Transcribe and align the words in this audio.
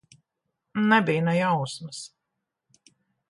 Nebija 0.93 1.25
ne 1.27 1.35
jausmas. 1.41 2.01